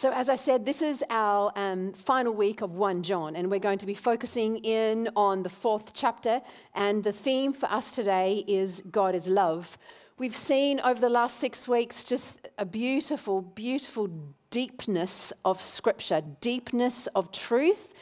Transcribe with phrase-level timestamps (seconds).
[0.00, 3.60] So, as I said, this is our um, final week of 1 John, and we're
[3.60, 6.40] going to be focusing in on the fourth chapter.
[6.74, 9.76] And the theme for us today is God is love.
[10.16, 14.08] We've seen over the last six weeks just a beautiful, beautiful
[14.50, 17.92] deepness of Scripture, deepness of truth,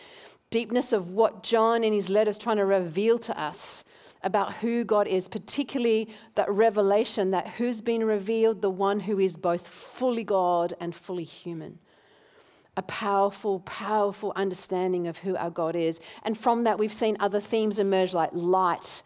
[0.50, 3.82] deepness of what John in his letter is trying to reveal to us
[4.22, 9.36] about who God is, particularly that revelation that who's been revealed, the one who is
[9.36, 11.80] both fully God and fully human.
[12.78, 15.98] A powerful, powerful understanding of who our God is.
[16.22, 19.02] And from that, we've seen other themes emerge like light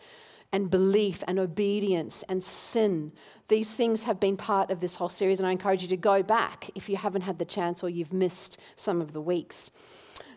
[0.52, 3.12] and belief and obedience and sin.
[3.48, 6.22] These things have been part of this whole series, and I encourage you to go
[6.22, 9.70] back if you haven't had the chance or you've missed some of the weeks.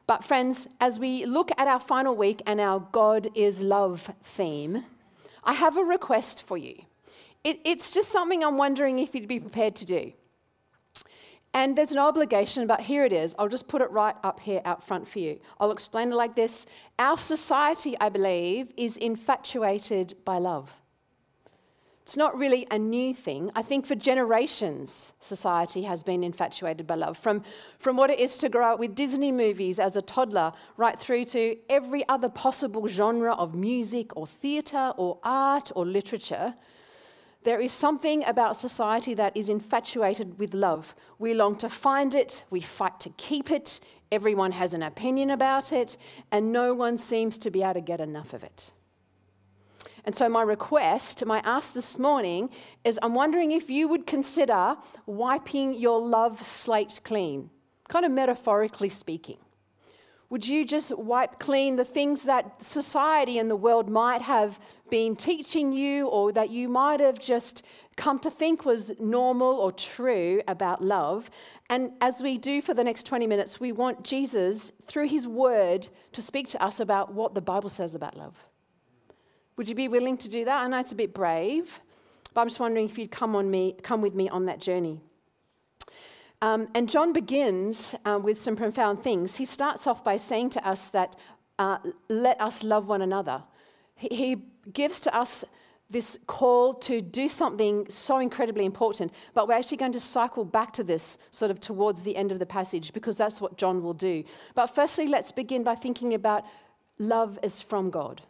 [0.08, 4.86] But, friends, as we look at our final week and our God is love theme,
[5.44, 6.84] I have a request for you.
[7.44, 10.14] It, it's just something I'm wondering if you'd be prepared to do.
[11.56, 13.34] And there's an obligation, but here it is.
[13.40, 15.40] I'll just put it right up here out front for you.
[15.58, 16.66] I'll explain it like this
[17.00, 20.70] Our society, I believe, is infatuated by love.
[22.02, 23.52] It's not really a new thing.
[23.56, 27.18] I think for generations, society has been infatuated by love.
[27.18, 27.42] From,
[27.80, 31.24] from what it is to grow up with Disney movies as a toddler, right through
[31.26, 36.54] to every other possible genre of music or theatre or art or literature,
[37.46, 40.96] there is something about society that is infatuated with love.
[41.20, 43.80] We long to find it, we fight to keep it,
[44.12, 45.96] everyone has an opinion about it,
[46.32, 48.72] and no one seems to be able to get enough of it.
[50.06, 52.50] And so, my request, my ask this morning
[52.84, 57.52] is I'm wondering if you would consider wiping your love slate clean,
[57.90, 59.38] kind of metaphorically speaking.
[60.30, 64.60] Would you just wipe clean the things that society and the world might have
[64.90, 67.64] been teaching you, or that you might have just
[67.96, 71.30] come to think was normal or true about love?
[71.70, 75.88] And as we do for the next 20 minutes, we want Jesus, through his word,
[76.14, 78.36] to speak to us about what the Bible says about love.
[79.58, 80.64] Would you be willing to do that?
[80.64, 81.80] I know it's a bit brave,
[82.34, 85.02] but I'm just wondering if you'd come, on me, come with me on that journey.
[86.42, 89.38] Um, and John begins uh, with some profound things.
[89.38, 91.16] He starts off by saying to us that
[91.58, 91.78] uh,
[92.10, 93.44] let us love one another.
[93.96, 94.36] He, he
[94.74, 95.46] gives to us
[95.90, 100.74] this call to do something so incredibly important, but we're actually going to cycle back
[100.74, 103.94] to this sort of towards the end of the passage because that's what John will
[103.94, 104.24] do.
[104.56, 106.44] But firstly, let's begin by thinking about
[106.98, 108.22] love is from God.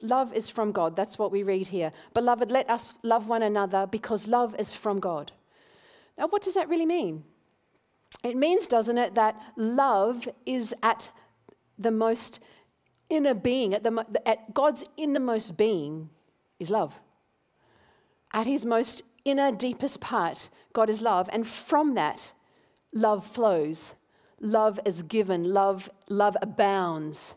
[0.00, 0.96] Love is from God.
[0.96, 1.92] That's what we read here.
[2.12, 5.32] Beloved, let us love one another because love is from God.
[6.22, 7.24] Now, what does that really mean?
[8.22, 11.10] It means, doesn't it, that love is at
[11.76, 12.38] the most
[13.10, 16.10] inner being, at, the, at God's innermost being
[16.60, 16.94] is love.
[18.32, 21.28] At his most inner, deepest part, God is love.
[21.32, 22.32] And from that,
[22.94, 23.96] love flows.
[24.38, 25.52] Love is given.
[25.52, 27.34] Love, love abounds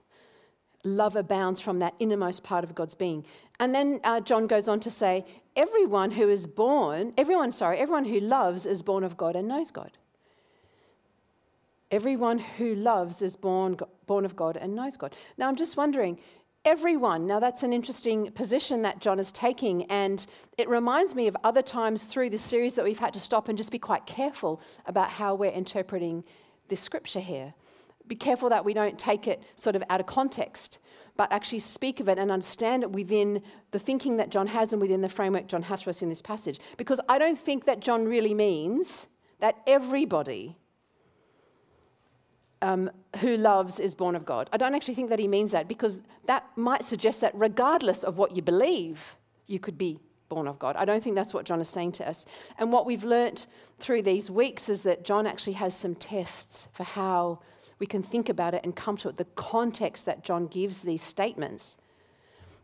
[0.85, 3.25] love abounds from that innermost part of God's being.
[3.59, 8.05] And then uh, John goes on to say, everyone who is born, everyone, sorry, everyone
[8.05, 9.91] who loves is born of God and knows God.
[11.91, 15.15] Everyone who loves is born, born of God and knows God.
[15.37, 16.19] Now, I'm just wondering,
[16.65, 20.25] everyone, now that's an interesting position that John is taking, and
[20.57, 23.57] it reminds me of other times through this series that we've had to stop and
[23.57, 26.23] just be quite careful about how we're interpreting
[26.67, 27.53] this scripture here
[28.07, 30.79] be careful that we don't take it sort of out of context,
[31.17, 34.81] but actually speak of it and understand it within the thinking that John has and
[34.81, 36.59] within the framework John has for us in this passage.
[36.77, 39.07] Because I don't think that John really means
[39.39, 40.57] that everybody
[42.61, 44.49] um, who loves is born of God.
[44.51, 48.17] I don't actually think that he means that because that might suggest that regardless of
[48.17, 49.99] what you believe, you could be
[50.29, 50.75] born of God.
[50.75, 52.25] I don't think that's what John is saying to us.
[52.57, 53.47] And what we've learnt
[53.79, 57.39] through these weeks is that John actually has some tests for how
[57.79, 59.17] we can think about it and come to it.
[59.17, 61.77] The context that John gives these statements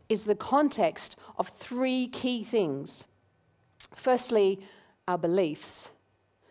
[0.08, 3.04] is the context of three key things.
[3.94, 4.60] Firstly,
[5.06, 5.90] our beliefs.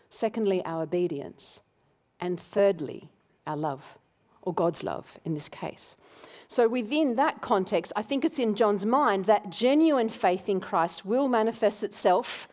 [0.10, 1.62] Secondly, our obedience.
[2.20, 3.09] And thirdly,
[3.47, 3.97] our love,
[4.41, 5.96] or God's love in this case.
[6.47, 11.06] So, within that context, I think it's in John's mind that genuine faith in Christ
[11.06, 12.47] will manifest itself,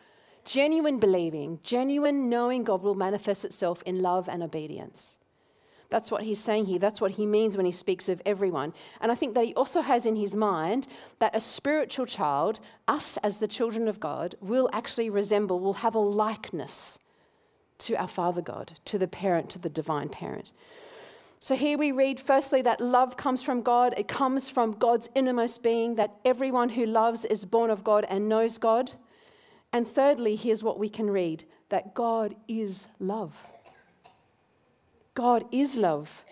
[0.45, 5.18] genuine believing, genuine knowing God will manifest itself in love and obedience.
[5.89, 6.79] That's what he's saying here.
[6.79, 8.73] That's what he means when he speaks of everyone.
[9.01, 10.87] And I think that he also has in his mind
[11.17, 15.95] that a spiritual child, us as the children of God, will actually resemble, will have
[15.95, 16.99] a likeness
[17.79, 20.51] to our Father God, to the parent, to the divine parent.
[21.39, 25.63] So here we read firstly that love comes from God, it comes from God's innermost
[25.63, 28.91] being, that everyone who loves is born of God and knows God.
[29.71, 33.35] And thirdly, here's what we can read that God is love.
[35.13, 36.23] God is love.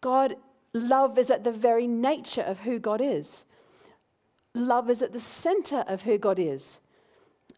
[0.00, 0.36] God,
[0.72, 3.44] love is at the very nature of who God is.
[4.54, 6.80] Love is at the center of who God is.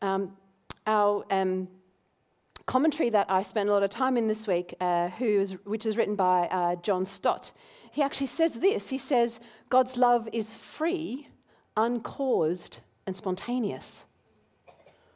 [0.03, 0.37] Um,
[0.87, 1.69] our um,
[2.67, 5.97] commentary that I spent a lot of time in this week, uh, is, which is
[5.97, 7.53] written by uh, John Stott,
[7.91, 8.91] he actually says this.
[8.91, 11.29] He says, God's love is free,
[11.77, 14.05] uncaused, and spontaneous.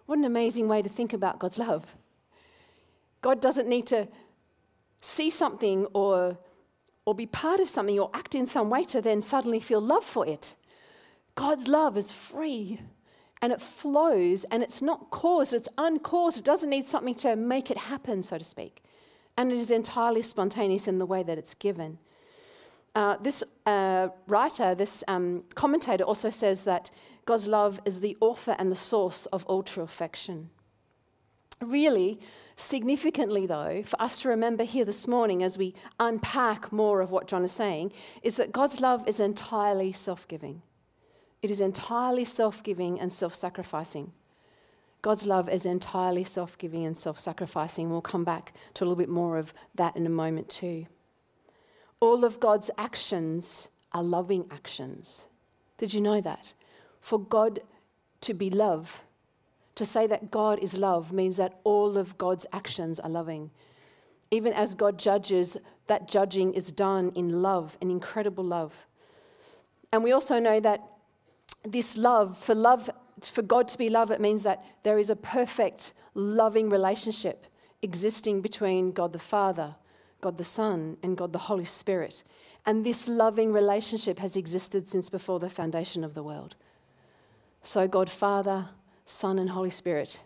[0.07, 1.97] What an amazing way to think about God's love.
[3.21, 4.09] God doesn't need to
[5.01, 6.39] see something or,
[7.05, 10.05] or be part of something or act in some way to then suddenly feel love
[10.05, 10.55] for it.
[11.35, 12.81] God's love is free
[13.41, 16.39] and it flows and it's not caused, it's uncaused.
[16.39, 18.83] It doesn't need something to make it happen, so to speak.
[19.37, 21.99] And it is entirely spontaneous in the way that it's given.
[22.95, 26.91] Uh, this uh, writer, this um, commentator, also says that
[27.27, 30.51] God's love is the author and the source of all true affection.
[31.61, 32.21] Really,
[32.57, 37.27] significantly, though, for us to remember here this morning as we unpack more of what
[37.27, 40.63] John is saying, is that God's love is entirely self giving.
[41.43, 44.13] It is entirely self giving and self sacrificing.
[45.03, 47.91] God's love is entirely self giving and self sacrificing.
[47.91, 50.87] We'll come back to a little bit more of that in a moment, too.
[52.01, 55.27] All of God's actions are loving actions.
[55.77, 56.55] Did you know that?
[57.01, 57.61] For God
[58.23, 59.01] to be love,
[59.79, 63.51] to say that God is love, means that all of God's actions are loving.
[64.31, 68.87] Even as God judges, that judging is done in love, in incredible love.
[69.93, 70.83] And we also know that
[71.65, 72.91] this love, for love,
[73.23, 77.47] for God to be love, it means that there is a perfect, loving relationship
[77.81, 79.77] existing between God the Father,
[80.21, 82.25] God the Son, and God the Holy Spirit.
[82.67, 86.57] And this loving relationship has existed since before the foundation of the world.
[87.63, 88.69] So, God Father,
[89.11, 90.21] Son, and Holy Spirit,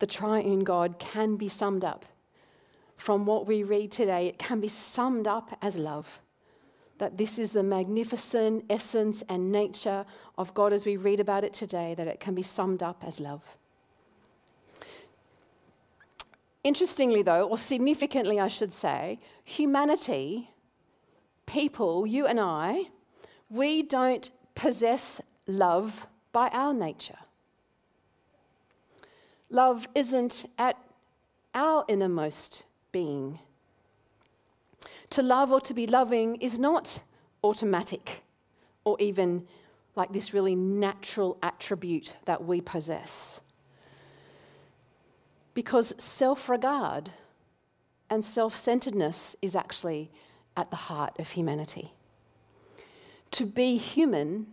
[0.00, 2.04] the triune God, can be summed up.
[2.98, 6.20] From what we read today, it can be summed up as love
[6.98, 10.04] that this is the magnificent essence and nature
[10.36, 13.18] of God as we read about it today, that it can be summed up as
[13.18, 13.42] love.
[16.64, 20.50] Interestingly, though, or significantly, I should say, humanity,
[21.46, 22.90] people, you and I,
[23.48, 27.16] we don't possess love by our nature.
[29.50, 30.76] Love isn't at
[31.54, 33.38] our innermost being.
[35.10, 37.00] To love or to be loving is not
[37.42, 38.22] automatic
[38.84, 39.46] or even
[39.96, 43.40] like this really natural attribute that we possess.
[45.54, 47.10] Because self regard
[48.10, 50.10] and self centeredness is actually
[50.56, 51.92] at the heart of humanity.
[53.32, 54.46] To be human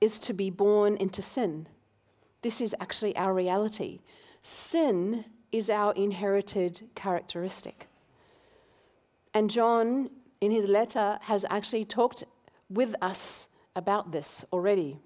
[0.00, 1.66] is to be born into sin.
[2.42, 4.00] This is actually our reality.
[4.48, 7.86] Sin is our inherited characteristic.
[9.34, 10.08] And John,
[10.40, 12.24] in his letter, has actually talked
[12.70, 15.00] with us about this already.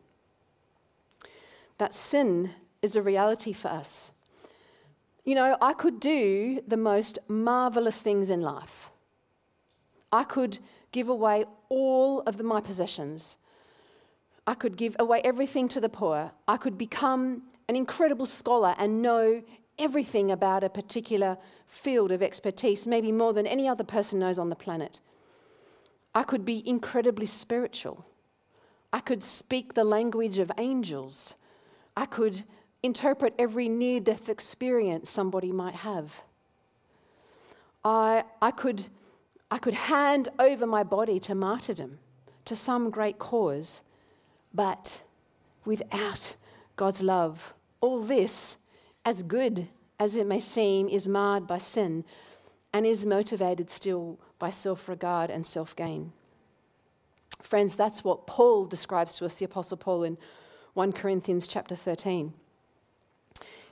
[1.78, 2.50] That sin
[2.82, 4.12] is a reality for us.
[5.24, 8.92] You know, I could do the most marvelous things in life.
[10.12, 10.60] I could
[10.92, 13.38] give away all of the, my possessions.
[14.46, 16.30] I could give away everything to the poor.
[16.46, 17.42] I could become
[17.72, 19.42] an incredible scholar and know
[19.78, 24.50] everything about a particular field of expertise, maybe more than any other person knows on
[24.50, 25.00] the planet.
[26.14, 28.04] I could be incredibly spiritual.
[28.92, 31.34] I could speak the language of angels.
[31.96, 32.42] I could
[32.82, 36.20] interpret every near death experience somebody might have.
[37.82, 38.84] I, I, could,
[39.50, 42.00] I could hand over my body to martyrdom,
[42.44, 43.80] to some great cause,
[44.52, 45.00] but
[45.64, 46.36] without
[46.76, 48.56] God's love, all this
[49.04, 49.68] as good
[50.00, 52.04] as it may seem, is marred by sin
[52.72, 56.12] and is motivated still by self regard and self gain.
[57.42, 60.16] Friends, that's what Paul describes to us, the Apostle Paul, in
[60.74, 62.32] 1 Corinthians chapter 13.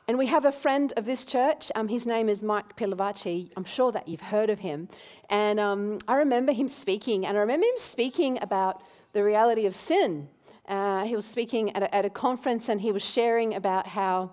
[0.06, 1.70] And we have a friend of this church.
[1.74, 3.52] Um, his name is Mike Pilavachi.
[3.56, 4.88] I'm sure that you've heard of him.
[5.30, 9.74] And um, I remember him speaking, and I remember him speaking about the reality of
[9.74, 10.28] sin.
[10.70, 14.32] Uh, he was speaking at a, at a conference, and he was sharing about how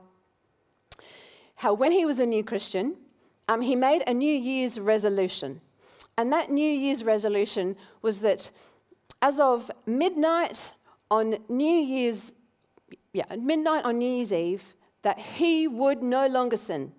[1.55, 2.95] how when he was a new Christian,
[3.47, 5.59] um, he made a New Year's resolution.
[6.17, 8.51] And that New Year's resolution was that
[9.21, 10.71] as of midnight
[11.09, 12.33] on New Year's,
[13.13, 16.91] yeah, midnight on New Year's Eve, that he would no longer sin.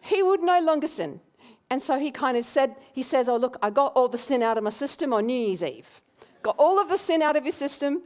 [0.00, 1.20] He would no longer sin.
[1.70, 4.42] And so he kind of said, he says, Oh, look, I got all the sin
[4.42, 6.01] out of my system on New Year's Eve.
[6.42, 8.02] Got all of the sin out of his system,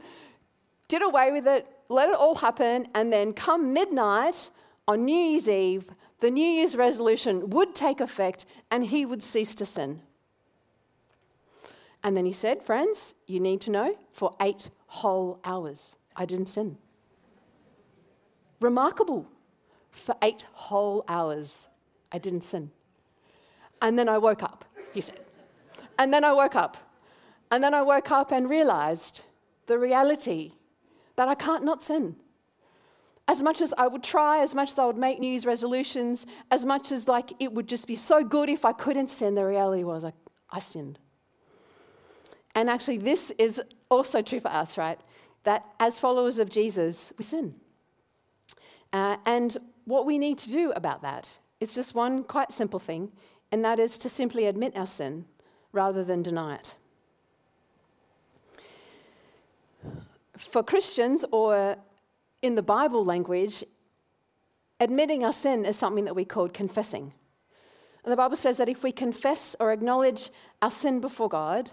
[0.87, 4.49] did away with it, let it all happen, and then come midnight,
[4.87, 5.89] on New Year's Eve,
[6.19, 10.01] the New Year's resolution would take effect and he would cease to sin.
[12.03, 16.47] And then he said, Friends, you need to know for eight whole hours I didn't
[16.47, 16.77] sin.
[18.59, 19.27] Remarkable.
[19.91, 21.67] For eight whole hours
[22.11, 22.71] I didn't sin.
[23.81, 25.19] And then I woke up, he said.
[25.99, 26.77] And then I woke up.
[27.51, 29.21] And then I woke up and realized
[29.67, 30.53] the reality
[31.15, 32.15] that I can't not sin.
[33.27, 36.25] As much as I would try, as much as I would make New Year's resolutions,
[36.49, 39.45] as much as like it would just be so good if I couldn't sin, the
[39.45, 40.15] reality was like,
[40.49, 40.99] I sinned.
[42.55, 43.61] And actually, this is
[43.91, 44.99] also true for us, right?
[45.43, 47.55] That as followers of Jesus, we sin.
[48.93, 53.11] Uh, and what we need to do about that is just one quite simple thing,
[53.51, 55.25] and that is to simply admit our sin
[55.71, 56.77] rather than deny it.
[60.37, 61.75] For Christians, or
[62.41, 63.63] in the Bible language,
[64.79, 67.13] admitting our sin is something that we call confessing.
[68.03, 70.29] And the Bible says that if we confess or acknowledge
[70.61, 71.71] our sin before God,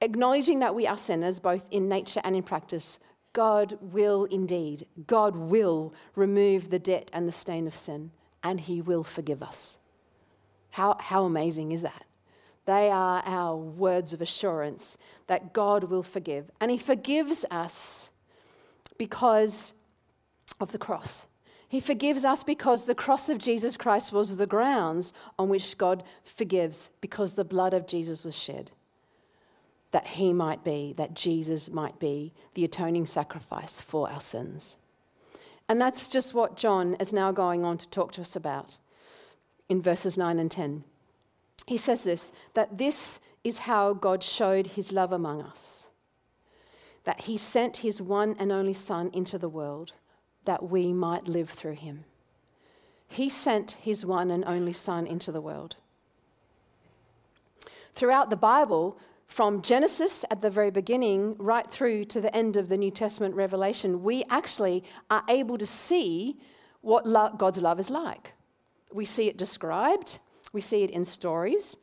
[0.00, 2.98] acknowledging that we are sinners both in nature and in practice,
[3.32, 8.12] God will indeed, God will remove the debt and the stain of sin,
[8.42, 9.76] and He will forgive us.
[10.70, 12.04] How, how amazing is that?
[12.64, 16.50] They are our words of assurance that God will forgive.
[16.60, 18.10] And He forgives us
[18.98, 19.74] because
[20.60, 21.26] of the cross.
[21.68, 26.04] He forgives us because the cross of Jesus Christ was the grounds on which God
[26.22, 28.70] forgives, because the blood of Jesus was shed.
[29.90, 34.76] That He might be, that Jesus might be the atoning sacrifice for our sins.
[35.68, 38.78] And that's just what John is now going on to talk to us about
[39.68, 40.84] in verses 9 and 10.
[41.66, 45.82] He says this that this is how God showed his love among us
[47.04, 49.92] that he sent his one and only Son into the world
[50.44, 52.04] that we might live through him.
[53.08, 55.76] He sent his one and only Son into the world.
[57.94, 62.68] Throughout the Bible, from Genesis at the very beginning right through to the end of
[62.68, 66.38] the New Testament revelation, we actually are able to see
[66.80, 67.04] what
[67.38, 68.32] God's love is like.
[68.92, 70.20] We see it described,
[70.52, 71.76] we see it in stories,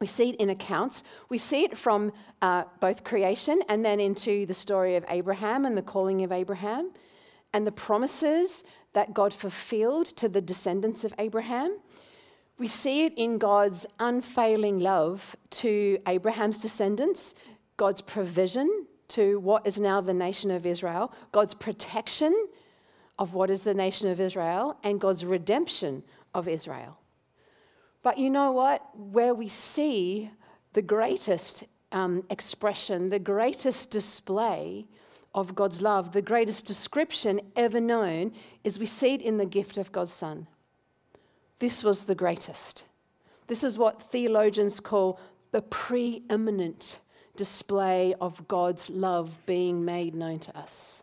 [0.00, 1.04] we see it in accounts.
[1.28, 5.76] We see it from uh, both creation and then into the story of Abraham and
[5.76, 6.92] the calling of Abraham
[7.52, 11.78] and the promises that God fulfilled to the descendants of Abraham.
[12.58, 17.34] We see it in God's unfailing love to Abraham's descendants,
[17.76, 22.34] God's provision to what is now the nation of Israel, God's protection
[23.18, 26.99] of what is the nation of Israel, and God's redemption of Israel.
[28.02, 28.82] But you know what?
[28.96, 30.30] Where we see
[30.72, 34.86] the greatest um, expression, the greatest display
[35.34, 38.32] of God's love, the greatest description ever known,
[38.64, 40.46] is we see it in the gift of God's Son.
[41.58, 42.84] This was the greatest.
[43.46, 45.20] This is what theologians call
[45.52, 47.00] the preeminent
[47.36, 51.02] display of God's love being made known to us.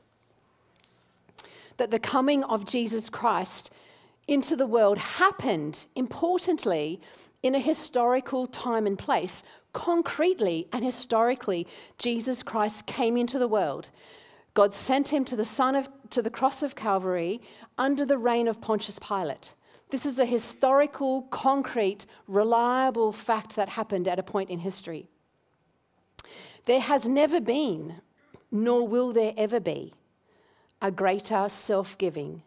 [1.77, 3.71] That the coming of Jesus Christ
[4.27, 7.01] into the world happened, importantly,
[7.43, 9.43] in a historical time and place.
[9.73, 11.67] Concretely and historically,
[11.97, 13.89] Jesus Christ came into the world.
[14.53, 17.41] God sent him to the, son of, to the cross of Calvary
[17.77, 19.53] under the reign of Pontius Pilate.
[19.89, 25.07] This is a historical, concrete, reliable fact that happened at a point in history.
[26.65, 28.01] There has never been,
[28.51, 29.93] nor will there ever be,
[30.81, 32.43] a greater self giving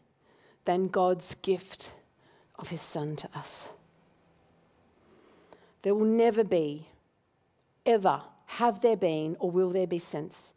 [0.64, 1.92] than God's gift
[2.58, 3.70] of his Son to us.
[5.82, 6.88] There will never be,
[7.86, 10.54] ever, have there been, or will there be since,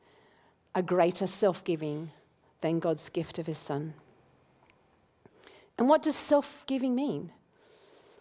[0.75, 2.11] a greater self giving
[2.61, 3.93] than God's gift of his Son.
[5.77, 7.31] And what does self giving mean?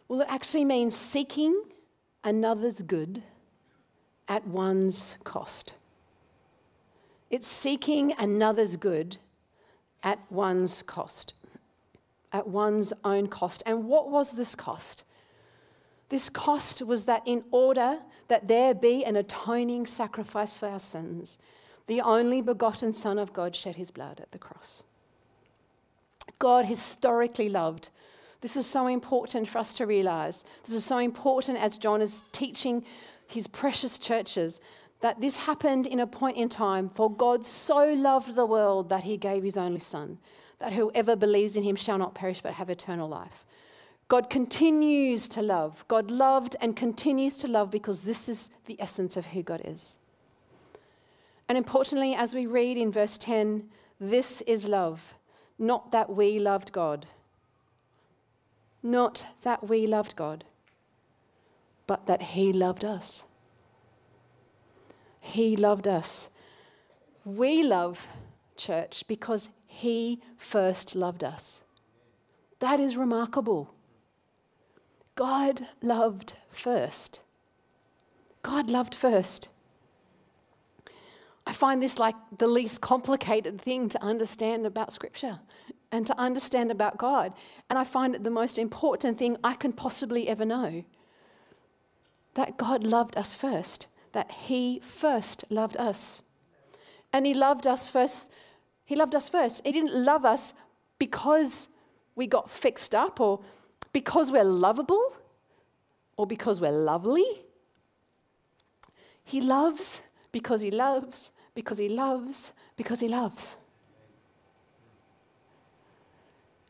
[0.08, 1.62] Well, it actually means seeking
[2.24, 3.22] another's good
[4.28, 5.74] at one's cost.
[7.30, 9.16] It's seeking another's good
[10.02, 11.34] at one's cost
[12.32, 13.62] at one's own cost.
[13.66, 15.04] And what was this cost?
[16.08, 17.98] This cost was that in order
[18.28, 21.38] that there be an atoning sacrifice for our sins,
[21.86, 24.82] the only begotten Son of God shed his blood at the cross.
[26.38, 27.88] God historically loved.
[28.40, 30.44] This is so important for us to realize.
[30.64, 32.84] This is so important as John is teaching
[33.26, 34.60] his precious churches
[35.00, 39.04] that this happened in a point in time, for God so loved the world that
[39.04, 40.18] he gave his only Son
[40.62, 43.44] that whoever believes in him shall not perish but have eternal life.
[44.08, 45.84] God continues to love.
[45.88, 49.96] God loved and continues to love because this is the essence of who God is.
[51.48, 53.68] And importantly, as we read in verse 10,
[54.00, 55.14] this is love,
[55.58, 57.06] not that we loved God,
[58.82, 60.44] Not that we loved God,
[61.86, 63.24] but that He loved us.
[65.20, 66.28] He loved us.
[67.24, 68.08] We love
[68.56, 71.62] church because He first loved us.
[72.60, 73.74] That is remarkable.
[75.14, 77.20] God loved first.
[78.42, 79.48] God loved first.
[81.46, 85.40] I find this like the least complicated thing to understand about Scripture
[85.90, 87.32] and to understand about God.
[87.70, 90.84] And I find it the most important thing I can possibly ever know
[92.34, 96.22] that God loved us first, that He first loved us.
[97.12, 98.30] And He loved us first.
[98.92, 99.62] He loved us first.
[99.64, 100.52] He didn't love us
[100.98, 101.70] because
[102.14, 103.40] we got fixed up or
[103.94, 105.14] because we're lovable
[106.18, 107.24] or because we're lovely.
[109.24, 113.56] He loves because he loves, because he loves, because he loves.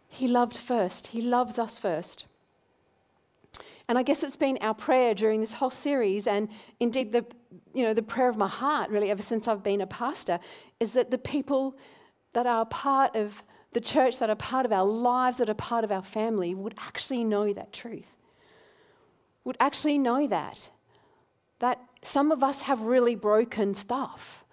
[0.09, 1.09] He loved first.
[1.09, 2.27] He loves us first.
[3.89, 6.49] And I guess it's been our prayer during this whole series, and
[6.79, 7.27] indeed the,
[7.75, 10.39] you know, the prayer of my heart, really, ever since I've been a pastor,
[10.79, 11.77] is that the people
[12.33, 15.85] that are part of the church, that are part of our lives, that are part
[15.85, 18.17] of our family, would actually know that truth.
[19.45, 20.71] Would actually know that.
[21.59, 24.45] That some of us have really broken stuff.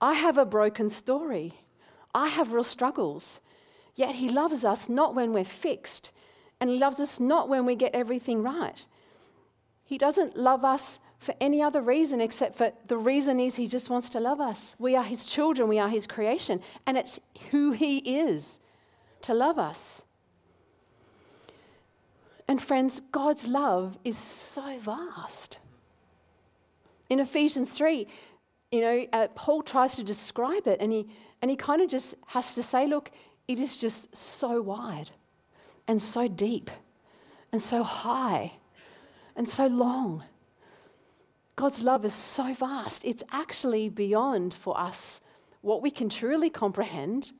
[0.00, 1.54] I have a broken story.
[2.14, 3.40] I have real struggles.
[3.94, 6.12] Yet He loves us not when we're fixed,
[6.60, 8.86] and He loves us not when we get everything right.
[9.84, 13.90] He doesn't love us for any other reason except for the reason is He just
[13.90, 14.76] wants to love us.
[14.78, 17.18] We are His children, we are His creation, and it's
[17.50, 18.60] who He is
[19.22, 20.04] to love us.
[22.48, 25.58] And friends, God's love is so vast.
[27.08, 28.06] In Ephesians 3,
[28.70, 31.08] you know, uh, Paul tries to describe it and he,
[31.40, 33.10] and he kind of just has to say, look,
[33.48, 35.10] it is just so wide
[35.86, 36.70] and so deep
[37.52, 38.52] and so high
[39.36, 40.24] and so long.
[41.56, 43.04] God's love is so vast.
[43.04, 45.20] It's actually beyond for us
[45.62, 47.32] what we can truly comprehend.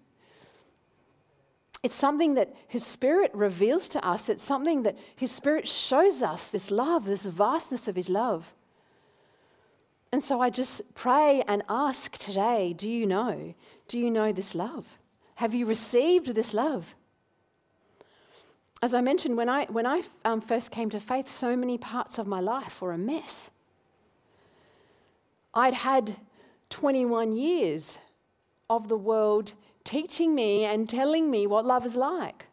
[1.82, 4.30] It's something that His Spirit reveals to us.
[4.30, 8.54] It's something that His Spirit shows us this love, this vastness of His love.
[10.12, 13.54] And so I just pray and ask today do you know?
[13.86, 14.98] Do you know this love?
[15.36, 16.94] Have you received this love?
[18.82, 22.18] As I mentioned, when I, when I um, first came to faith, so many parts
[22.18, 23.50] of my life were a mess.
[25.56, 26.16] I'd had
[26.68, 27.98] 21 years
[28.68, 32.48] of the world teaching me and telling me what love is like.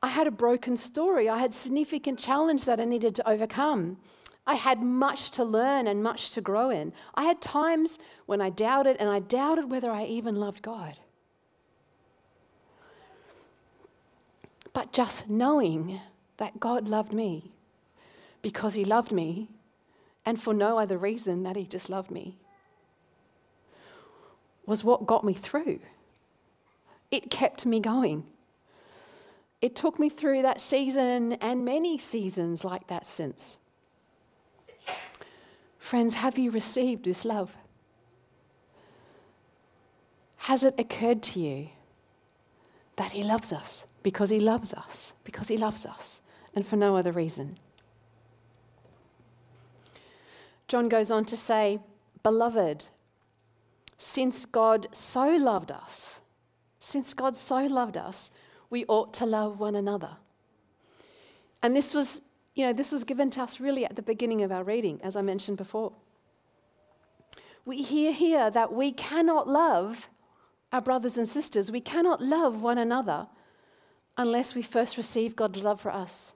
[0.00, 1.28] I had a broken story.
[1.28, 3.98] I had significant challenge that I needed to overcome.
[4.46, 6.92] I had much to learn and much to grow in.
[7.16, 10.96] I had times when I doubted, and I doubted whether I even loved God.
[14.72, 16.00] But just knowing
[16.36, 17.52] that God loved me
[18.42, 19.48] because He loved me,
[20.24, 22.38] and for no other reason that He just loved me,
[24.66, 25.80] was what got me through.
[27.10, 28.24] It kept me going.
[29.60, 33.58] It took me through that season and many seasons like that since.
[35.78, 37.56] Friends, have you received this love?
[40.38, 41.68] Has it occurred to you
[42.96, 46.22] that He loves us because He loves us, because He loves us,
[46.54, 47.58] and for no other reason?
[50.72, 51.80] John goes on to say,
[52.22, 52.86] Beloved,
[53.98, 56.22] since God so loved us,
[56.80, 58.30] since God so loved us,
[58.70, 60.16] we ought to love one another.
[61.62, 62.22] And this was
[62.54, 65.14] you know, this was given to us really at the beginning of our reading, as
[65.14, 65.92] I mentioned before.
[67.66, 70.08] We hear here that we cannot love
[70.72, 73.26] our brothers and sisters, we cannot love one another
[74.16, 76.34] unless we first receive God's love for us.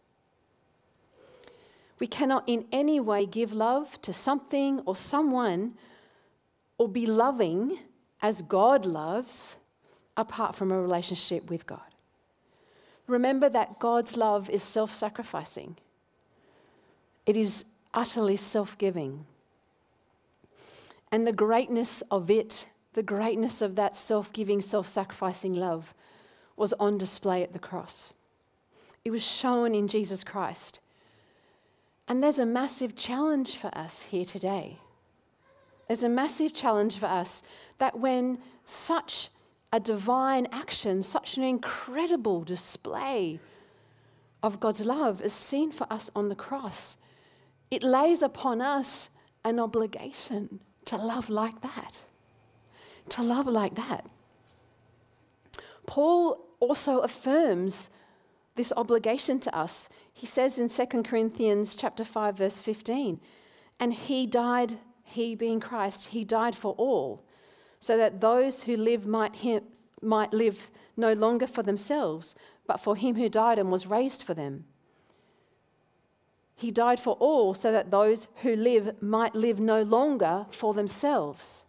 [1.99, 5.75] We cannot in any way give love to something or someone
[6.79, 7.79] or be loving
[8.21, 9.57] as God loves
[10.17, 11.81] apart from a relationship with God.
[13.07, 15.77] Remember that God's love is self sacrificing.
[17.25, 19.27] It is utterly self giving.
[21.13, 25.95] And the greatness of it, the greatness of that self giving, self sacrificing love,
[26.57, 28.13] was on display at the cross.
[29.05, 30.81] It was shown in Jesus Christ.
[32.09, 34.79] And there's a massive challenge for us here today.
[35.87, 37.43] There's a massive challenge for us
[37.79, 39.29] that when such
[39.73, 43.41] a divine action, such an incredible display
[44.43, 46.97] of God's love is seen for us on the cross,
[47.71, 49.11] it lays upon us
[49.45, 52.05] an obligation to love like that.
[53.11, 54.09] To love like that.
[55.87, 57.91] Paul also affirms
[58.57, 59.89] this obligation to us.
[60.13, 63.21] He says in 2 Corinthians chapter 5 verse 15,
[63.79, 67.23] and he died, he being Christ, he died for all,
[67.79, 69.63] so that those who live might, him,
[70.03, 72.35] might live no longer for themselves,
[72.67, 74.65] but for him who died and was raised for them.
[76.57, 81.67] He died for all so that those who live might live no longer for themselves.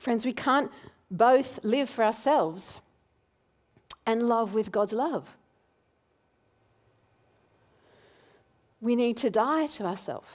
[0.00, 0.70] Friends, we can't
[1.08, 2.80] both live for ourselves
[4.06, 5.36] and love with God's love.
[8.80, 10.28] We need to die to ourselves.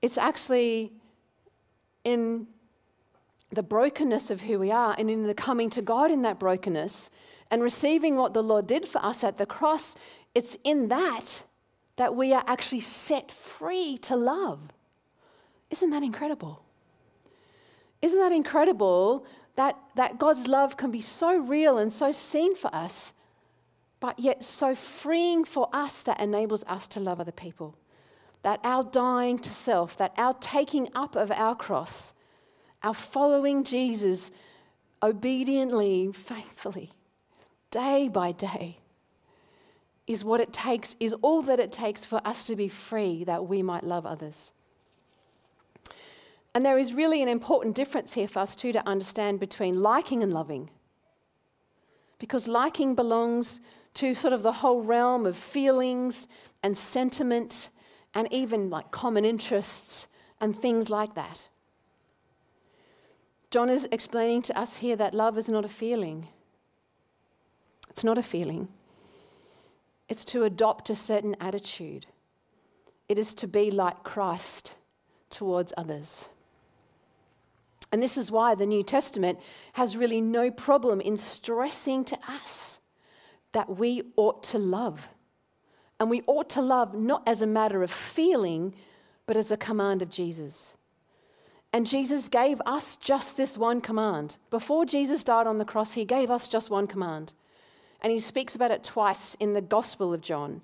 [0.00, 0.92] It's actually
[2.04, 2.46] in
[3.50, 7.10] the brokenness of who we are and in the coming to God in that brokenness
[7.50, 9.94] and receiving what the Lord did for us at the cross,
[10.34, 11.44] it's in that
[11.96, 14.60] that we are actually set free to love.
[15.70, 16.62] Isn't that incredible?
[18.02, 22.74] Isn't that incredible that, that God's love can be so real and so seen for
[22.74, 23.12] us,
[24.00, 27.76] but yet so freeing for us that enables us to love other people?
[28.42, 32.12] That our dying to self, that our taking up of our cross,
[32.82, 34.30] our following Jesus
[35.02, 36.90] obediently, faithfully,
[37.70, 38.78] day by day,
[40.06, 43.46] is what it takes, is all that it takes for us to be free that
[43.46, 44.52] we might love others.
[46.54, 50.22] And there is really an important difference here for us too to understand between liking
[50.22, 50.70] and loving.
[52.18, 53.60] Because liking belongs
[53.94, 56.26] to sort of the whole realm of feelings
[56.62, 57.70] and sentiment
[58.14, 60.06] and even like common interests
[60.40, 61.48] and things like that.
[63.50, 66.28] John is explaining to us here that love is not a feeling.
[67.90, 68.68] It's not a feeling.
[70.08, 72.06] It's to adopt a certain attitude.
[73.08, 74.74] It is to be like Christ
[75.30, 76.30] towards others.
[77.94, 79.38] And this is why the New Testament
[79.74, 82.80] has really no problem in stressing to us
[83.52, 85.08] that we ought to love.
[86.00, 88.74] And we ought to love not as a matter of feeling,
[89.26, 90.74] but as a command of Jesus.
[91.72, 94.38] And Jesus gave us just this one command.
[94.50, 97.32] Before Jesus died on the cross, he gave us just one command
[98.00, 100.62] and he speaks about it twice in the Gospel of John.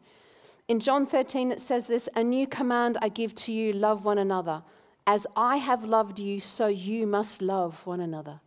[0.67, 4.19] In John 13, it says this A new command I give to you love one
[4.19, 4.65] another.
[5.11, 8.39] As I have loved you, so you must love one another.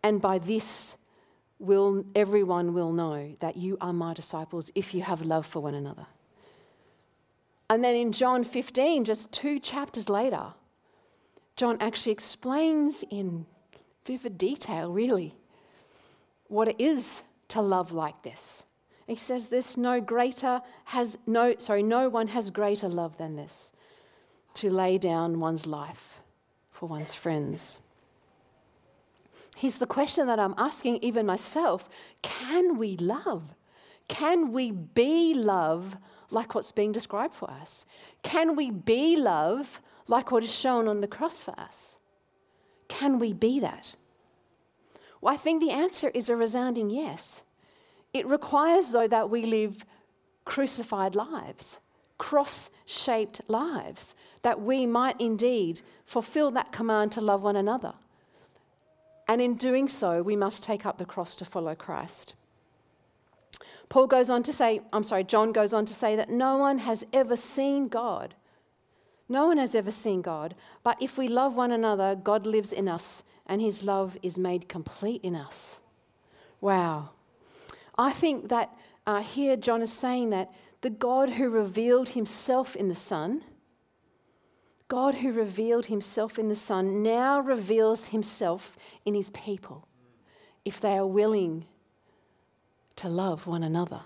[0.00, 0.96] And by this,
[1.58, 5.74] will, everyone will know that you are my disciples if you have love for one
[5.74, 6.06] another.
[7.68, 10.54] And then in John 15, just two chapters later,
[11.56, 13.44] John actually explains in
[14.04, 15.34] vivid detail, really,
[16.46, 18.66] what it is to love like this.
[19.08, 23.72] He says this no greater has no sorry no one has greater love than this
[24.56, 26.20] to lay down one's life
[26.70, 27.80] for one's friends.
[29.56, 31.88] Here's the question that I'm asking even myself
[32.22, 33.54] can we love?
[34.08, 35.96] Can we be love
[36.30, 37.86] like what's being described for us?
[38.22, 41.98] Can we be love like what is shown on the cross for us?
[42.88, 43.96] Can we be that?
[45.20, 47.42] Well, I think the answer is a resounding yes.
[48.12, 49.84] It requires, though, that we live
[50.44, 51.80] crucified lives,
[52.18, 57.94] cross shaped lives, that we might indeed fulfill that command to love one another.
[59.28, 62.34] And in doing so, we must take up the cross to follow Christ.
[63.88, 66.78] Paul goes on to say, I'm sorry, John goes on to say that no one
[66.78, 68.34] has ever seen God.
[69.28, 70.54] No one has ever seen God.
[70.82, 74.68] But if we love one another, God lives in us and his love is made
[74.68, 75.80] complete in us.
[76.60, 77.10] Wow.
[77.98, 78.76] I think that
[79.06, 83.42] uh, here John is saying that the God who revealed himself in the Son,
[84.88, 89.88] God who revealed himself in the Son, now reveals himself in his people
[90.64, 91.64] if they are willing
[92.96, 94.02] to love one another.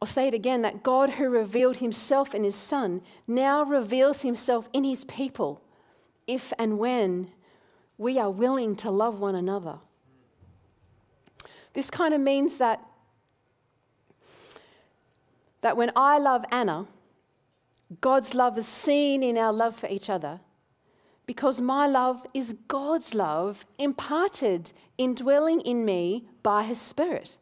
[0.00, 4.68] I'll say it again that God who revealed himself in his Son now reveals himself
[4.72, 5.60] in his people
[6.26, 7.32] if and when
[7.96, 9.78] we are willing to love one another.
[11.72, 12.80] This kind of means that,
[15.60, 16.86] that when I love Anna,
[18.00, 20.40] God's love is seen in our love for each other
[21.26, 27.36] because my love is God's love imparted, indwelling in me by His Spirit.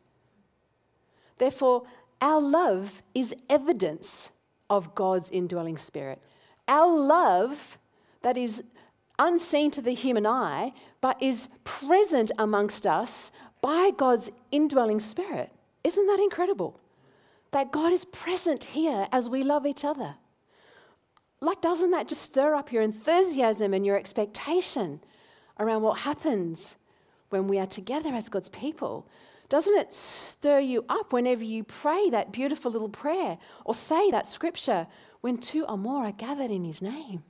[1.38, 1.84] Therefore,
[2.20, 4.30] our love is evidence
[4.68, 6.20] of God's indwelling spirit.
[6.66, 7.78] Our love
[8.22, 8.64] that is
[9.18, 15.52] unseen to the human eye, but is present amongst us by God's indwelling spirit.
[15.84, 16.80] Isn't that incredible?
[17.56, 20.16] That God is present here as we love each other.
[21.40, 25.00] Like, doesn't that just stir up your enthusiasm and your expectation
[25.58, 26.76] around what happens
[27.30, 29.08] when we are together as God's people?
[29.48, 34.26] Doesn't it stir you up whenever you pray that beautiful little prayer or say that
[34.26, 34.86] scripture
[35.22, 37.22] when two or more are gathered in his name?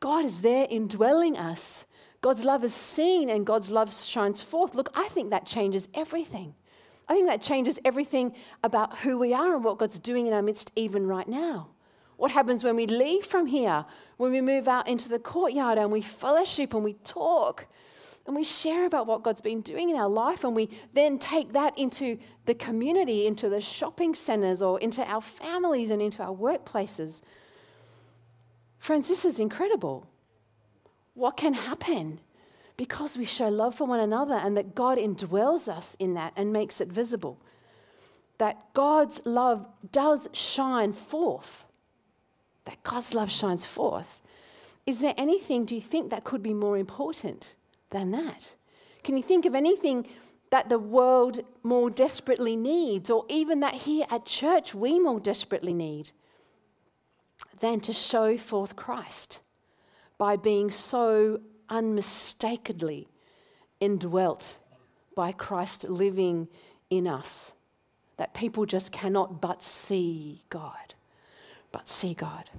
[0.00, 1.84] God is there indwelling us.
[2.22, 4.74] God's love is seen and God's love shines forth.
[4.74, 6.54] Look, I think that changes everything.
[7.10, 10.42] I think that changes everything about who we are and what God's doing in our
[10.42, 11.70] midst, even right now.
[12.16, 13.84] What happens when we leave from here,
[14.16, 17.66] when we move out into the courtyard and we fellowship and we talk
[18.26, 21.52] and we share about what God's been doing in our life, and we then take
[21.54, 26.34] that into the community, into the shopping centers, or into our families and into our
[26.34, 27.22] workplaces.
[28.78, 30.06] Friends, this is incredible.
[31.14, 32.20] What can happen
[32.80, 36.50] because we show love for one another and that God indwells us in that and
[36.50, 37.38] makes it visible?
[38.38, 41.66] That God's love does shine forth.
[42.64, 44.22] That God's love shines forth.
[44.86, 47.54] Is there anything, do you think, that could be more important
[47.90, 48.56] than that?
[49.04, 50.06] Can you think of anything
[50.48, 55.74] that the world more desperately needs, or even that here at church we more desperately
[55.74, 56.12] need,
[57.60, 59.40] than to show forth Christ
[60.16, 63.08] by being so unmistakably
[63.80, 64.58] indwelt
[65.14, 66.48] by Christ living
[66.90, 67.52] in us
[68.16, 70.94] that people just cannot but see God,
[71.72, 72.50] but see God.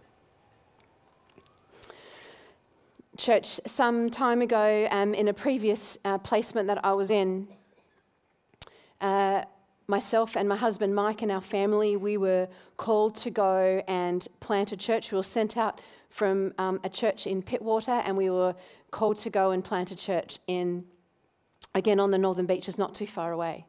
[3.21, 7.47] church some time ago um, in a previous uh, placement that I was in.
[8.99, 9.43] Uh,
[9.91, 14.71] myself and my husband Mike and our family, we were called to go and plant
[14.71, 15.11] a church.
[15.11, 18.55] We were sent out from um, a church in Pittwater and we were
[18.89, 20.85] called to go and plant a church in,
[21.75, 23.65] again, on the northern beaches, not too far away.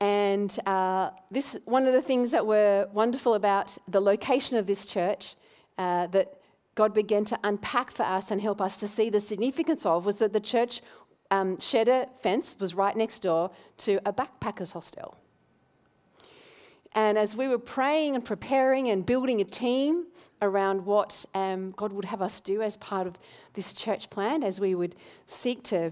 [0.00, 4.84] And uh, this, one of the things that were wonderful about the location of this
[4.84, 5.36] church
[5.78, 6.34] uh, that
[6.74, 10.16] God began to unpack for us and help us to see the significance of was
[10.16, 10.80] that the church
[11.32, 15.16] um, shed fence was right next door to a backpackers hostel.
[16.94, 20.04] And as we were praying and preparing and building a team
[20.42, 23.18] around what um, God would have us do as part of
[23.54, 24.94] this church plan, as we would
[25.26, 25.90] seek to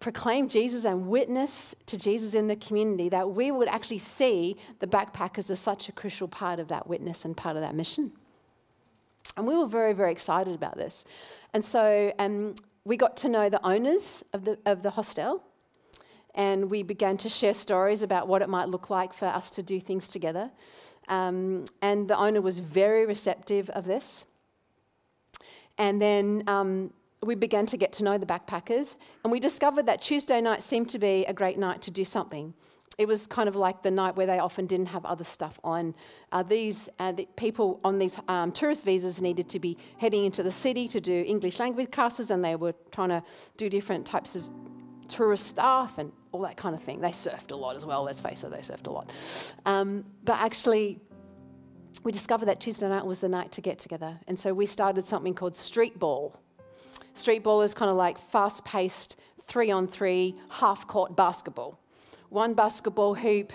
[0.00, 4.86] proclaim Jesus and witness to Jesus in the community, that we would actually see the
[4.88, 8.10] backpackers as such a crucial part of that witness and part of that mission.
[9.36, 11.04] And we were very, very excited about this.
[11.54, 15.42] And so um, we got to know the owners of the, of the hostel,
[16.34, 19.62] and we began to share stories about what it might look like for us to
[19.62, 20.50] do things together.
[21.08, 24.24] Um, and the owner was very receptive of this.
[25.78, 26.92] And then um,
[27.22, 30.88] we began to get to know the backpackers, and we discovered that Tuesday night seemed
[30.90, 32.54] to be a great night to do something
[32.98, 35.94] it was kind of like the night where they often didn't have other stuff on.
[36.30, 40.42] Uh, these uh, the people on these um, tourist visas needed to be heading into
[40.42, 43.22] the city to do English language classes, and they were trying to
[43.56, 44.48] do different types of
[45.08, 47.00] tourist stuff and all that kind of thing.
[47.00, 48.02] They surfed a lot as well.
[48.02, 49.12] Let's face it, they surfed a lot.
[49.66, 51.00] Um, but actually,
[52.04, 55.06] we discovered that Tuesday night was the night to get together, and so we started
[55.06, 56.38] something called street ball.
[57.14, 61.78] Street ball is kind of like fast-paced three-on-three half-court basketball
[62.32, 63.52] one basketball hoop,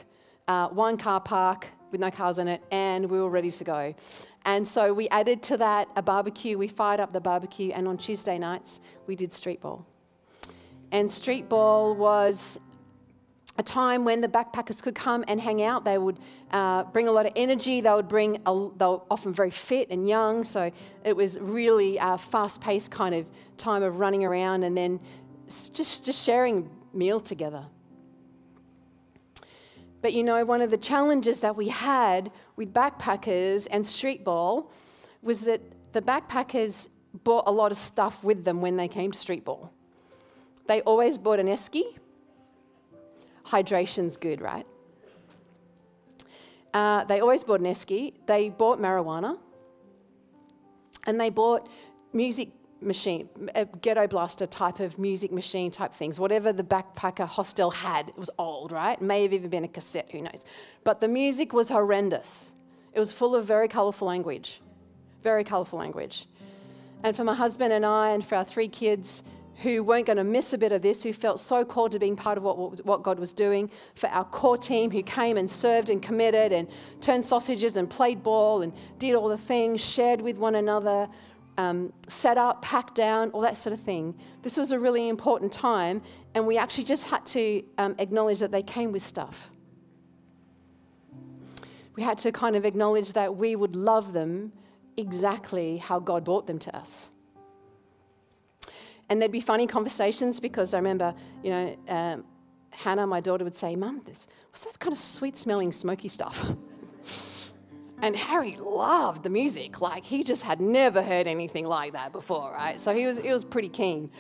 [0.48, 3.96] uh, one car park with no cars in it, and we were ready to go.
[4.46, 6.58] And so we added to that a barbecue.
[6.58, 9.86] We fired up the barbecue, and on Tuesday nights, we did street ball.
[10.92, 12.60] And street ball was
[13.58, 15.84] a time when the backpackers could come and hang out.
[15.84, 16.20] They would
[16.52, 17.82] uh, bring a lot of energy.
[17.82, 20.72] They would bring, a, they were often very fit and young, so
[21.04, 25.00] it was really a fast paced kind of time of running around and then
[25.74, 27.66] just, just sharing meal together.
[30.02, 34.72] But you know, one of the challenges that we had with backpackers and street ball
[35.22, 35.62] was that
[35.94, 36.90] the backpackers
[37.24, 39.72] brought a lot of stuff with them when they came to street ball.
[40.68, 41.84] They always bought an esky.
[43.44, 44.68] Hydration's good, right?
[46.74, 48.14] Uh, they always bought an esky.
[48.28, 49.40] They bought marijuana.
[51.06, 51.70] And they bought
[52.14, 52.50] music
[52.82, 58.10] machine, a ghetto blaster type of music machine type things, whatever the backpacker hostel had.
[58.10, 59.02] It was old, right?
[59.02, 60.46] May have even been a cassette, who knows.
[60.84, 62.54] But the music was horrendous.
[62.94, 64.62] It was full of very colourful language,
[65.24, 66.28] very colourful language.
[67.04, 69.24] And for my husband and I, and for our three kids
[69.64, 72.16] who weren't going to miss a bit of this, who felt so called to being
[72.16, 75.90] part of what, what God was doing, for our core team who came and served
[75.90, 76.68] and committed and
[77.02, 81.08] turned sausages and played ball and did all the things, shared with one another,
[81.58, 84.16] um, set up, packed down, all that sort of thing.
[84.44, 86.02] This was a really important time,
[86.36, 89.50] and we actually just had to um, acknowledge that they came with stuff.
[91.96, 94.54] We had to kind of acknowledge that we would love them
[94.98, 97.12] exactly how God brought them to us.
[99.10, 102.26] And there'd be funny conversations because I remember, you know, um,
[102.72, 106.52] Hannah, my daughter, would say, Mum, this, what's that kind of sweet smelling, smoky stuff?
[108.02, 109.82] and Harry loved the music.
[109.82, 112.80] Like, he just had never heard anything like that before, right?
[112.80, 114.12] So he was, he was pretty keen.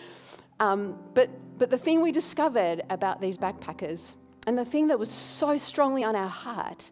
[0.60, 4.16] Um, but, but the thing we discovered about these backpackers,
[4.48, 6.92] and the thing that was so strongly on our heart,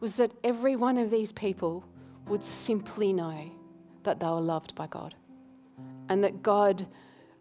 [0.00, 1.84] was that every one of these people
[2.28, 3.50] would simply know
[4.04, 5.14] that they were loved by God
[6.08, 6.86] and that God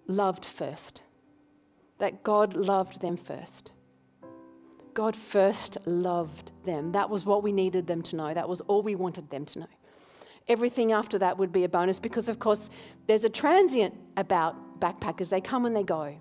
[0.08, 1.02] loved first.
[1.98, 3.72] That God loved them first.
[4.94, 6.92] God first loved them.
[6.92, 8.34] That was what we needed them to know.
[8.34, 9.68] That was all we wanted them to know.
[10.48, 12.70] Everything after that would be a bonus because, of course,
[13.08, 15.30] there's a transient about backpackers.
[15.30, 16.18] They come and they go.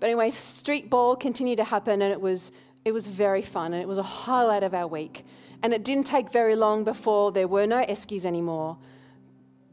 [0.00, 2.52] But anyway, street ball continued to happen and it was,
[2.84, 5.24] it was very fun and it was a highlight of our week.
[5.62, 8.76] And it didn't take very long before there were no Eskies anymore.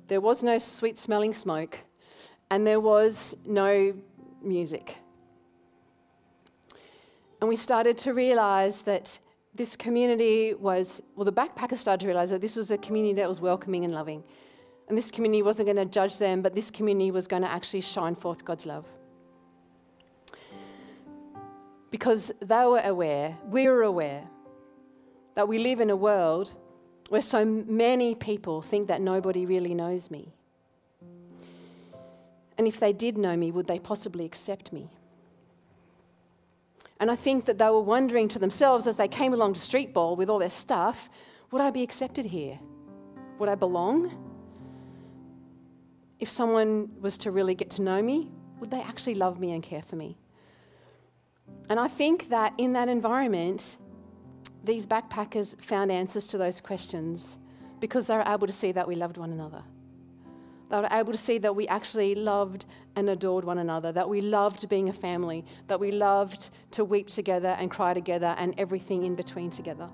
[0.07, 1.79] There was no sweet smelling smoke
[2.49, 3.93] and there was no
[4.41, 4.95] music.
[7.41, 9.19] And we started to realize that
[9.53, 13.27] this community was, well, the backpackers started to realize that this was a community that
[13.27, 14.23] was welcoming and loving.
[14.87, 17.81] And this community wasn't going to judge them, but this community was going to actually
[17.81, 18.85] shine forth God's love.
[21.89, 24.23] Because they were aware, we were aware,
[25.35, 26.53] that we live in a world
[27.09, 30.31] where so many people think that nobody really knows me.
[32.57, 34.89] And if they did know me, would they possibly accept me?
[37.01, 39.91] And I think that they were wondering to themselves as they came along to Street
[39.91, 41.09] Ball with all their stuff
[41.51, 42.57] would I be accepted here?
[43.39, 44.17] Would I belong?
[46.17, 49.61] If someone was to really get to know me, would they actually love me and
[49.61, 50.17] care for me?
[51.69, 53.75] And I think that in that environment,
[54.63, 57.37] these backpackers found answers to those questions
[57.81, 59.63] because they were able to see that we loved one another.
[60.71, 64.21] They were able to see that we actually loved and adored one another, that we
[64.21, 69.03] loved being a family, that we loved to weep together and cry together and everything
[69.03, 69.89] in between together.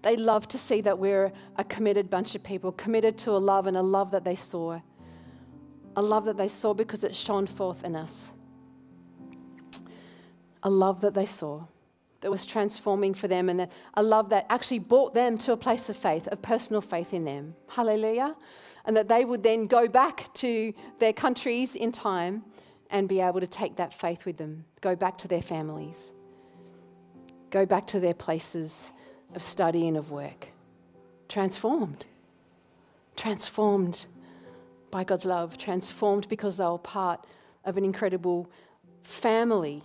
[0.00, 3.66] They loved to see that we're a committed bunch of people, committed to a love
[3.66, 4.80] and a love that they saw.
[5.94, 8.32] A love that they saw because it shone forth in us.
[10.62, 11.64] A love that they saw
[12.24, 15.88] that was transforming for them, and a love that actually brought them to a place
[15.88, 17.54] of faith, of personal faith in them.
[17.68, 18.34] Hallelujah
[18.84, 22.44] and that they would then go back to their countries in time
[22.90, 26.12] and be able to take that faith with them, go back to their families,
[27.50, 28.92] go back to their places
[29.34, 30.48] of study and of work.
[31.28, 32.04] Transformed.
[33.16, 34.06] Transformed
[34.90, 37.26] by God's love, transformed because they were part
[37.64, 38.50] of an incredible
[39.02, 39.82] family,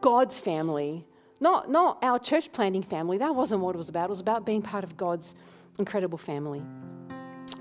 [0.00, 1.06] God's family,
[1.40, 3.18] not, not our church planting family.
[3.18, 4.04] That wasn't what it was about.
[4.04, 5.34] It was about being part of God's
[5.78, 6.62] incredible family.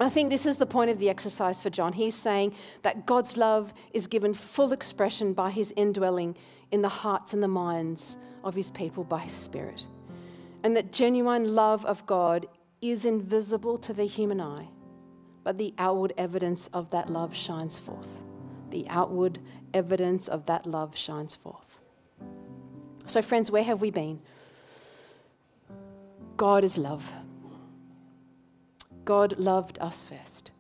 [0.02, 1.92] I think this is the point of the exercise for John.
[1.92, 6.38] He's saying that God's love is given full expression by his indwelling
[6.72, 9.88] in the hearts and the minds of his people by his Spirit.
[10.64, 12.46] And that genuine love of God
[12.82, 14.68] is invisible to the human eye,
[15.44, 18.22] but the outward evidence of that love shines forth.
[18.70, 19.40] The outward
[19.74, 21.69] evidence of that love shines forth.
[23.10, 24.22] So, friends, where have we been?
[26.38, 27.12] God is love.
[29.04, 30.52] God loved us first.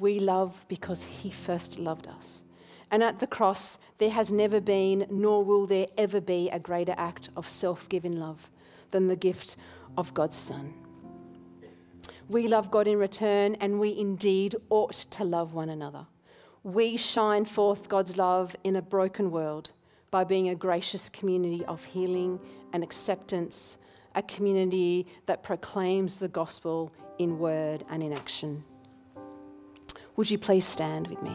[0.00, 2.42] We love because He first loved us.
[2.90, 6.96] And at the cross, there has never been, nor will there ever be, a greater
[6.98, 8.50] act of self giving love
[8.90, 9.56] than the gift
[9.96, 10.74] of God's Son.
[12.28, 16.08] We love God in return, and we indeed ought to love one another.
[16.64, 19.70] We shine forth God's love in a broken world
[20.12, 22.38] by being a gracious community of healing
[22.74, 23.78] and acceptance,
[24.14, 28.62] a community that proclaims the gospel in word and in action.
[30.16, 31.34] Would you please stand with me?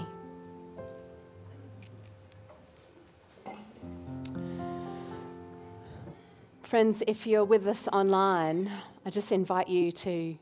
[6.62, 8.72] Friends, if you're with us online,
[9.04, 10.38] I just invite you to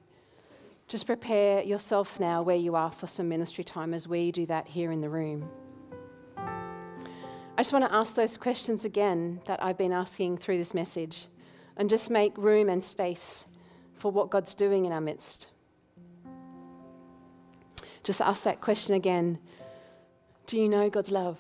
[0.90, 4.68] just prepare yourselves now where you are for some ministry time as we do that
[4.68, 5.50] here in the room.
[7.58, 11.28] I just want to ask those questions again that I've been asking through this message
[11.78, 13.46] and just make room and space
[13.94, 15.48] for what God's doing in our midst.
[18.04, 19.40] Just ask that question again
[20.48, 21.40] Do you know God's love?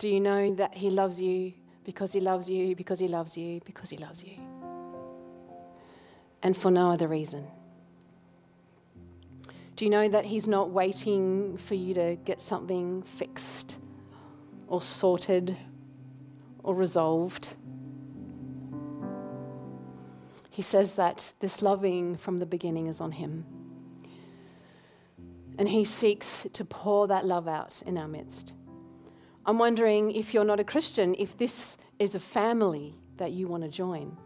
[0.00, 1.52] Do you know that He loves you
[1.84, 4.36] because He loves you, because He loves you, because He loves you?
[6.42, 7.46] And for no other reason.
[9.76, 13.76] Do you know that He's not waiting for you to get something fixed
[14.66, 15.56] or sorted
[16.62, 17.54] or resolved?
[20.56, 23.44] he says that this loving from the beginning is on him.
[25.58, 28.54] And he seeks to pour that love out in our midst.
[29.44, 33.64] I'm wondering if you're not a Christian, if this is a family that you want
[33.64, 34.16] to join.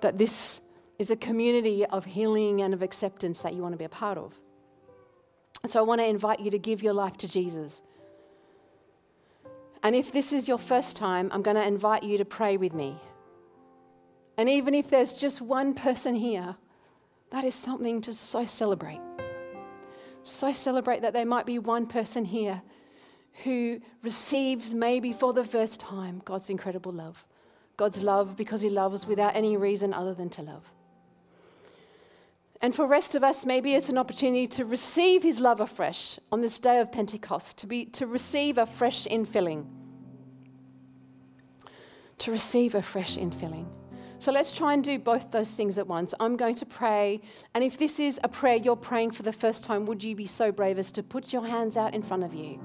[0.00, 0.60] That this
[0.98, 4.18] is a community of healing and of acceptance that you want to be a part
[4.18, 4.36] of.
[5.62, 7.80] And so I want to invite you to give your life to Jesus.
[9.82, 12.72] And if this is your first time, I'm going to invite you to pray with
[12.72, 12.96] me.
[14.36, 16.56] And even if there's just one person here,
[17.30, 19.00] that is something to so celebrate.
[20.22, 22.62] So celebrate that there might be one person here
[23.44, 27.24] who receives, maybe for the first time, God's incredible love.
[27.76, 30.71] God's love because He loves without any reason other than to love.
[32.62, 36.20] And for the rest of us, maybe it's an opportunity to receive His love afresh
[36.30, 39.66] on this day of Pentecost, to, be, to receive a fresh infilling.
[42.18, 43.66] To receive a fresh infilling.
[44.20, 46.14] So let's try and do both those things at once.
[46.20, 47.20] I'm going to pray,
[47.54, 50.26] and if this is a prayer you're praying for the first time, would you be
[50.26, 52.60] so brave as to put your hands out in front of you?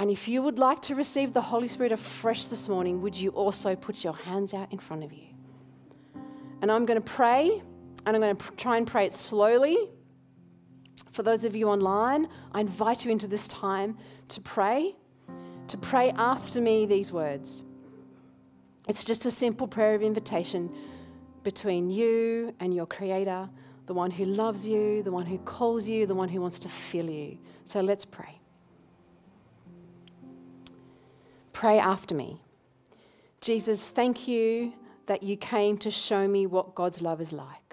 [0.00, 3.30] And if you would like to receive the Holy Spirit afresh this morning, would you
[3.30, 5.26] also put your hands out in front of you?
[6.60, 7.62] And I'm going to pray,
[8.08, 9.76] and I'm going to try and pray it slowly.
[11.10, 13.98] For those of you online, I invite you into this time
[14.28, 14.96] to pray,
[15.66, 17.64] to pray after me these words.
[18.88, 20.74] It's just a simple prayer of invitation
[21.42, 23.50] between you and your Creator,
[23.84, 26.68] the one who loves you, the one who calls you, the one who wants to
[26.70, 27.36] fill you.
[27.66, 28.40] So let's pray.
[31.52, 32.40] Pray after me.
[33.42, 34.72] Jesus, thank you
[35.04, 37.67] that you came to show me what God's love is like.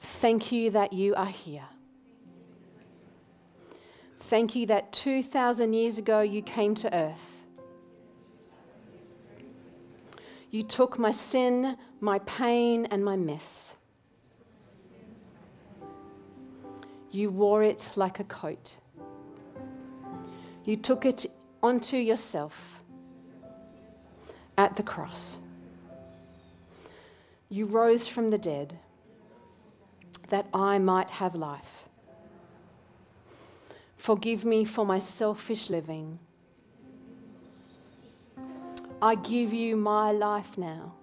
[0.00, 1.64] Thank you that you are here.
[4.20, 7.44] Thank you that 2,000 years ago you came to earth.
[10.50, 13.74] You took my sin, my pain, and my mess.
[17.10, 18.76] You wore it like a coat.
[20.64, 21.26] You took it
[21.62, 22.80] onto yourself
[24.56, 25.40] at the cross.
[27.48, 28.78] You rose from the dead
[30.30, 31.88] that I might have life.
[33.96, 36.18] Forgive me for my selfish living.
[39.02, 40.94] I give you my life now.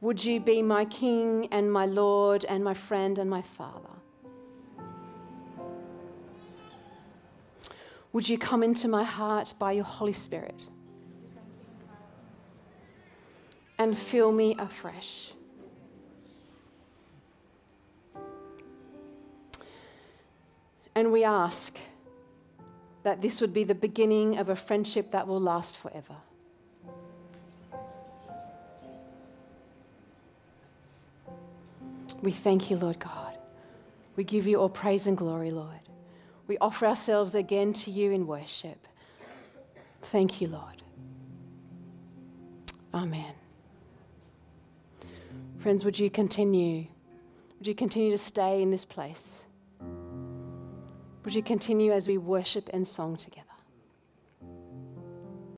[0.00, 3.88] Would you be my King and my Lord and my friend and my Father?
[8.12, 10.66] Would you come into my heart by your Holy Spirit
[13.78, 15.32] and fill me afresh?
[20.94, 21.78] And we ask
[23.02, 26.16] that this would be the beginning of a friendship that will last forever.
[32.20, 33.36] We thank you, Lord God.
[34.14, 35.80] We give you all praise and glory, Lord.
[36.46, 38.86] We offer ourselves again to you in worship.
[40.02, 40.82] Thank you, Lord.
[42.94, 43.34] Amen.
[45.58, 46.86] Friends, would you continue?
[47.58, 49.46] Would you continue to stay in this place?
[51.24, 53.51] Would you continue as we worship and song together?